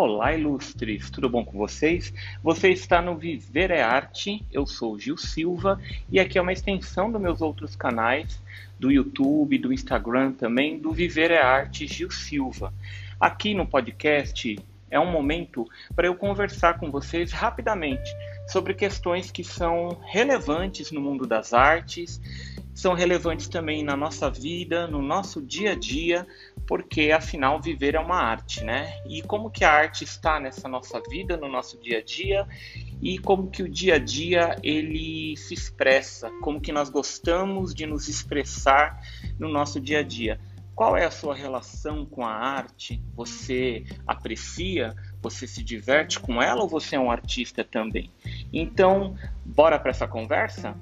[0.00, 2.14] Olá, ilustres, tudo bom com vocês?
[2.40, 7.10] Você está no Viver é Arte, eu sou Gil Silva e aqui é uma extensão
[7.10, 8.40] dos meus outros canais,
[8.78, 12.72] do YouTube, do Instagram também, do Viver é Arte Gil Silva.
[13.18, 14.56] Aqui no podcast
[14.88, 15.66] é um momento
[15.96, 18.08] para eu conversar com vocês rapidamente
[18.46, 22.20] sobre questões que são relevantes no mundo das artes,
[22.72, 26.24] são relevantes também na nossa vida, no nosso dia a dia,
[26.68, 28.92] porque afinal viver é uma arte, né?
[29.08, 32.46] E como que a arte está nessa nossa vida, no nosso dia a dia,
[33.00, 37.86] e como que o dia a dia ele se expressa, como que nós gostamos de
[37.86, 39.00] nos expressar
[39.38, 40.38] no nosso dia a dia.
[40.74, 43.02] Qual é a sua relação com a arte?
[43.16, 44.94] Você aprecia?
[45.22, 48.12] Você se diverte com ela ou você é um artista também?
[48.52, 50.76] Então, bora para essa conversa?